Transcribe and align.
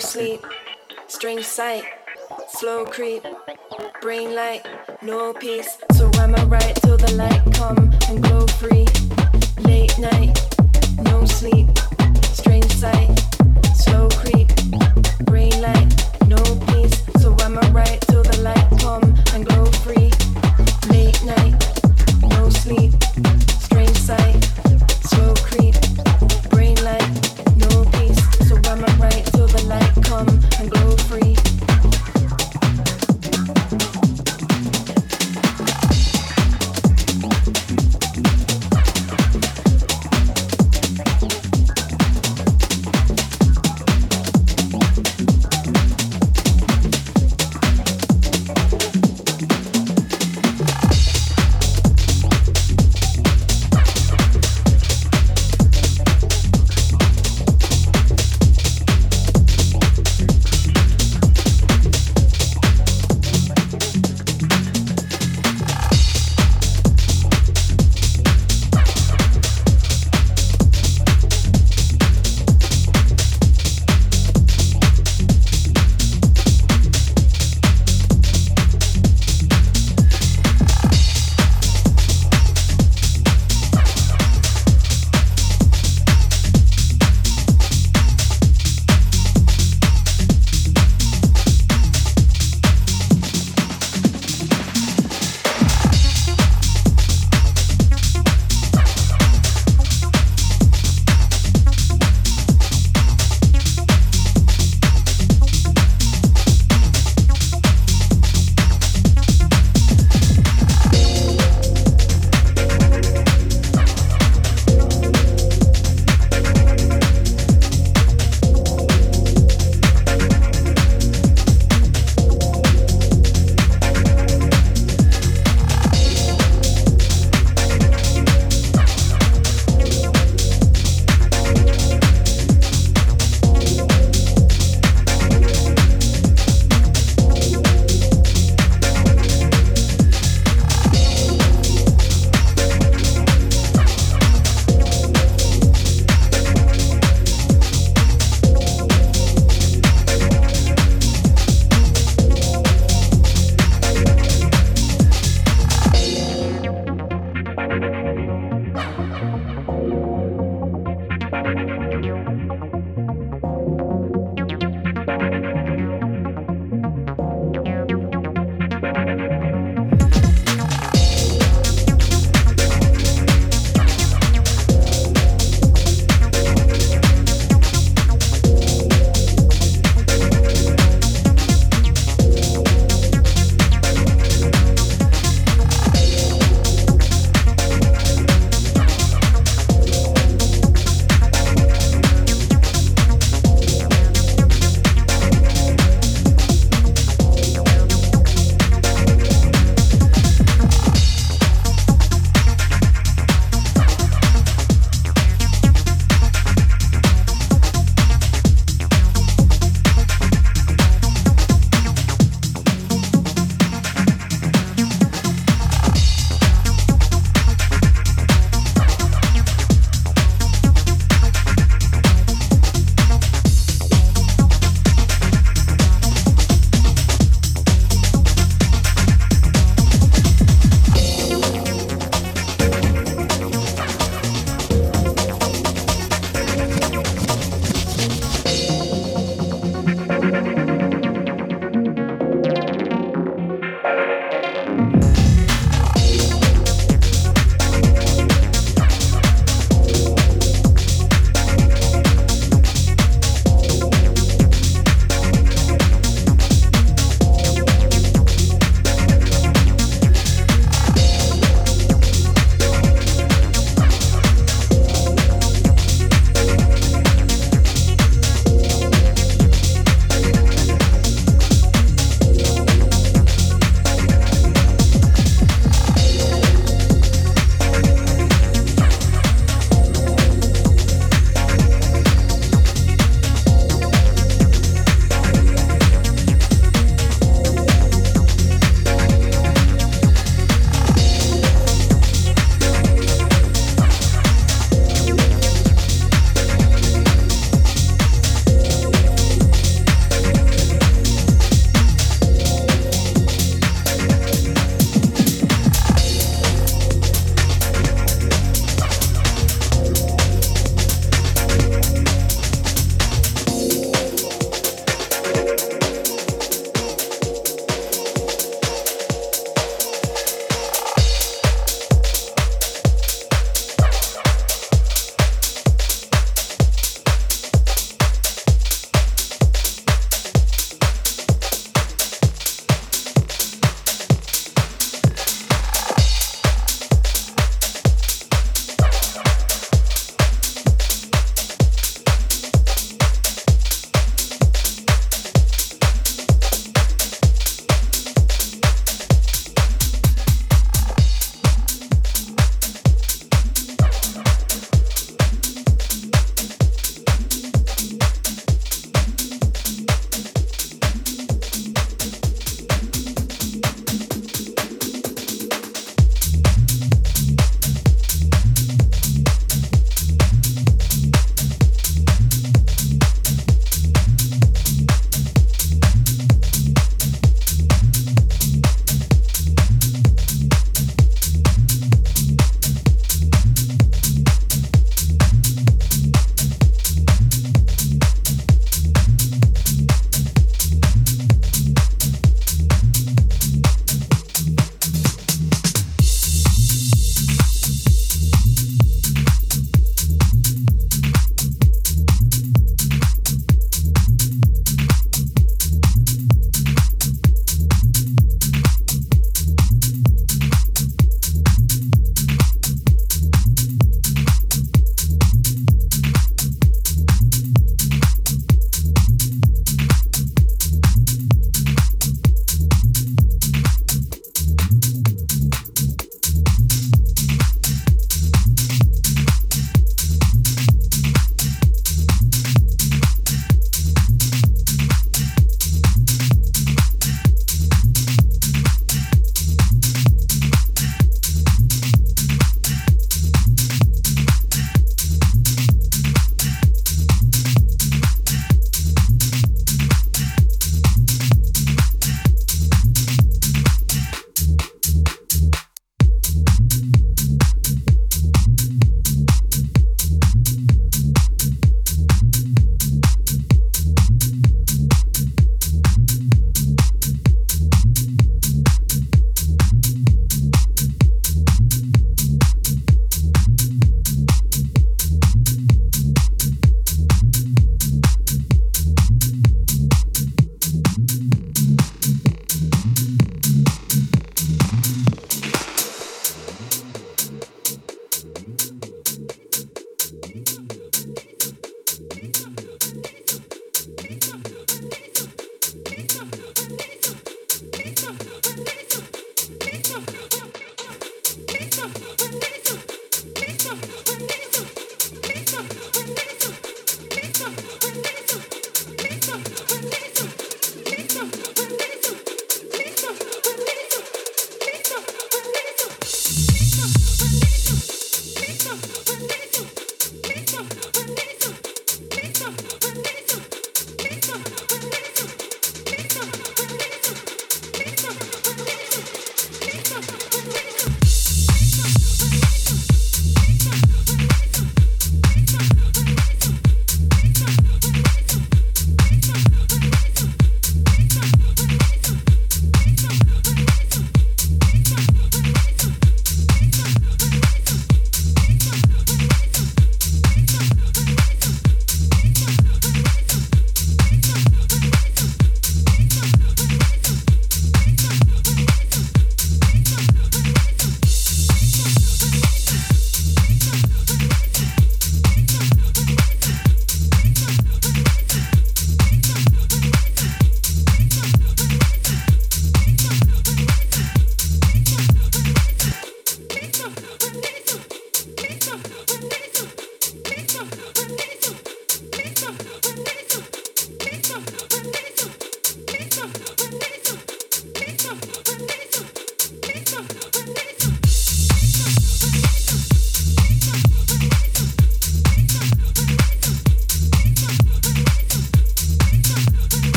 sight, 0.00 1.84
slow 2.48 2.84
creep, 2.84 3.24
brain 4.02 4.34
light, 4.34 4.66
no 5.00 5.32
peace. 5.32 5.78
So 5.94 6.10
am 6.18 6.34
I 6.34 6.44
right 6.44 6.76
till 6.82 6.98
the 6.98 7.12
light 7.12 7.42
come 7.54 7.90
and 8.08 8.22
glow 8.22 8.46
free? 8.46 8.86
Late 9.64 9.98
night, 9.98 10.45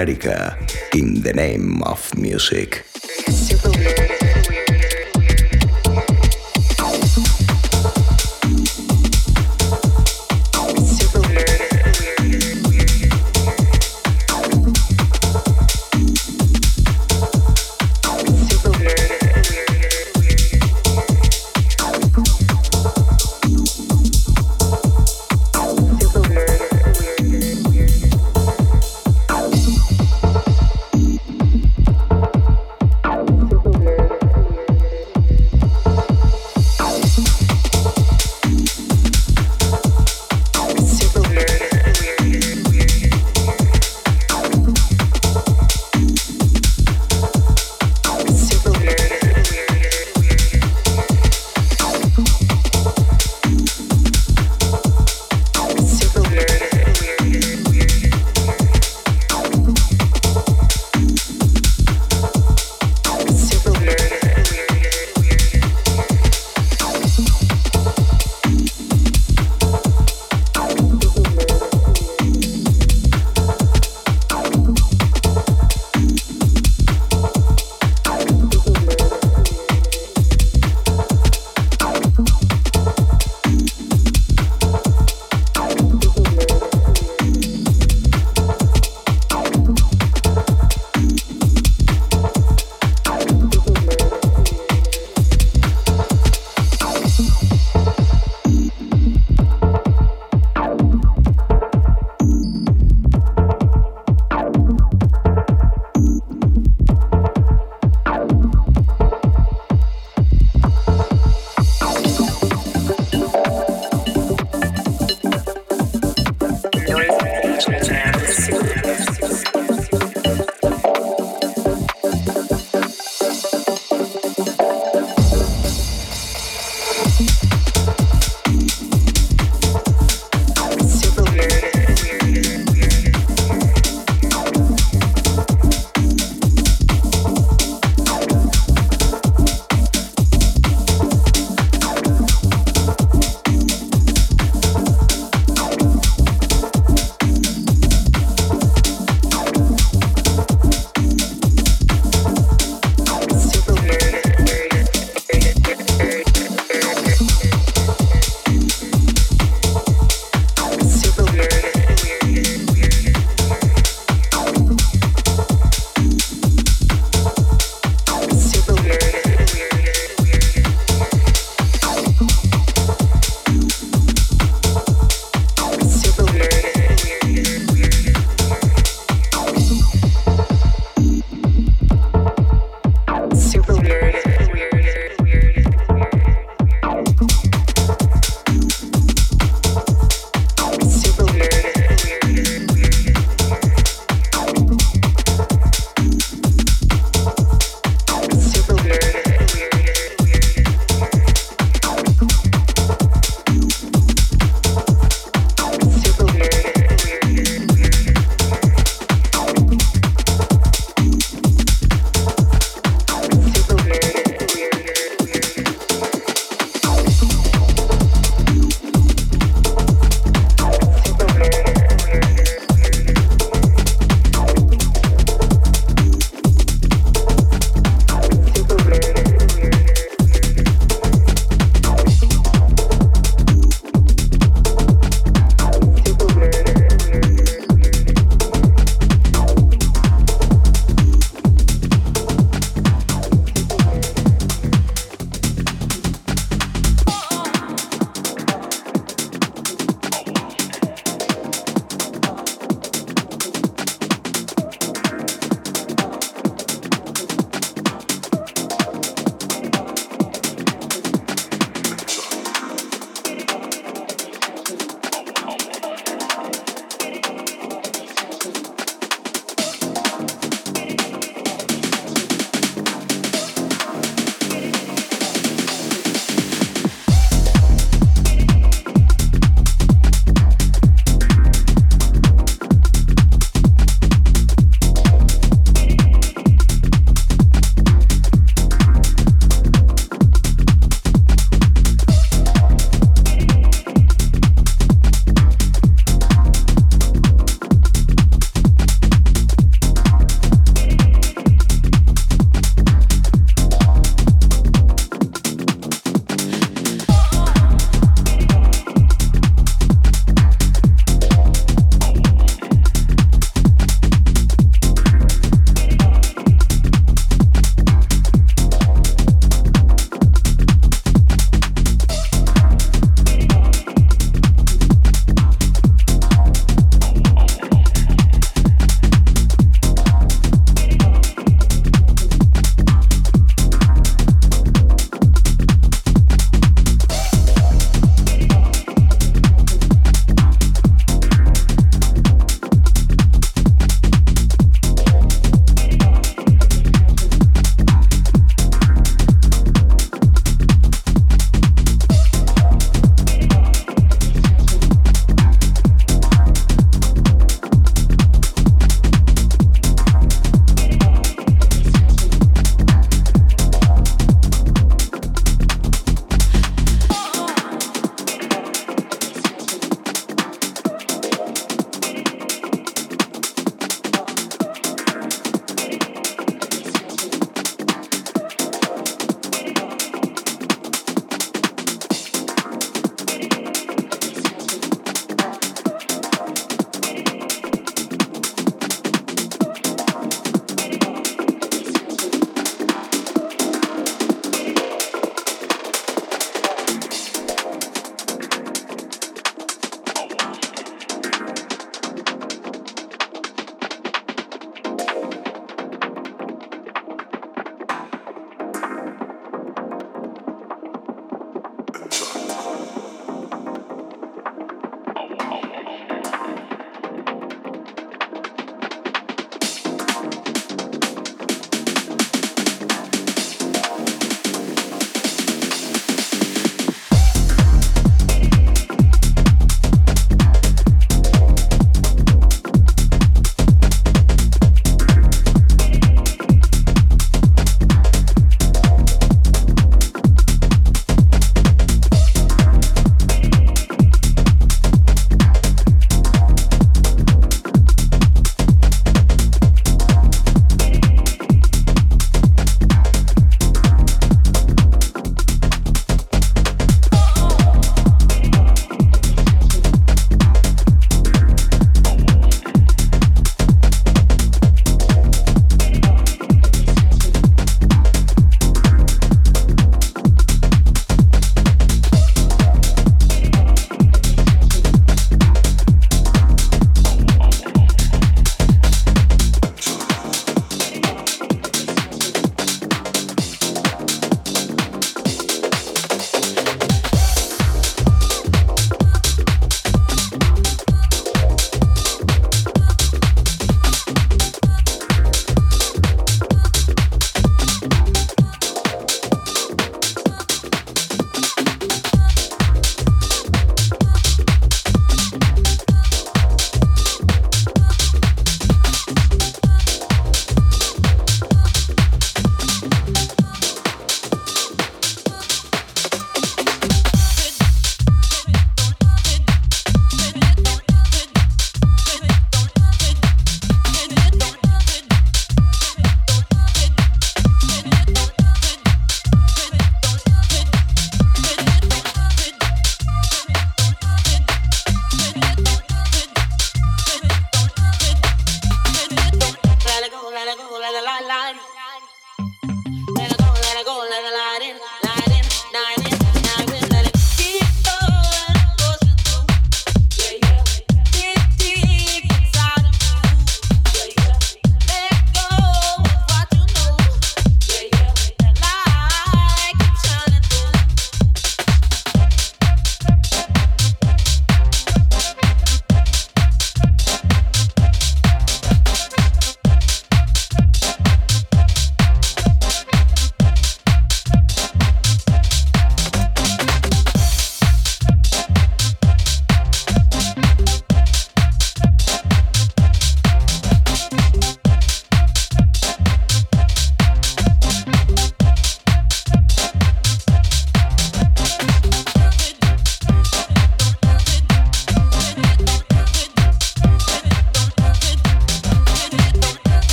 Balearica 0.00 0.56
in 0.94 1.20
the 1.22 1.32
name 1.34 1.82
of 1.82 2.16
music. 2.16 2.89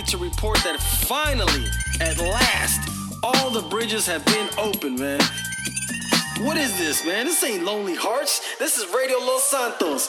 Happy 0.00 0.10
to 0.10 0.18
report 0.18 0.58
that 0.64 0.80
finally, 0.80 1.66
at 2.00 2.16
last, 2.18 2.80
all 3.22 3.50
the 3.50 3.62
bridges 3.68 4.06
have 4.06 4.24
been 4.24 4.48
open, 4.56 4.94
man. 4.96 5.20
What 6.40 6.56
is 6.56 6.76
this, 6.78 7.04
man? 7.04 7.26
This 7.26 7.42
ain't 7.44 7.64
Lonely 7.64 7.94
Hearts. 7.94 8.40
This 8.58 8.78
is 8.78 8.86
Radio 8.94 9.18
Los 9.18 9.50
Santos. 9.50 10.08